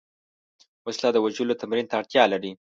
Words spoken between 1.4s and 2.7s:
تمرین ته اړتیا لري